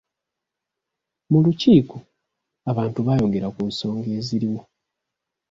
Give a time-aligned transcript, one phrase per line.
[1.31, 1.97] Mu lukiiko,
[2.71, 4.61] abantu baayogera ku nsonga eziriwo.